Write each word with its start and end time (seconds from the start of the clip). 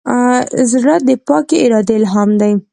زړه 0.71 0.95
د 1.07 1.09
پاک 1.27 1.47
ارادې 1.63 1.93
الهام 1.99 2.29
دی. 2.41 2.51